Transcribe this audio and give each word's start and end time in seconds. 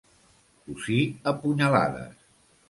Cosir 0.69 1.01
a 1.33 1.35
punyalades. 1.45 2.19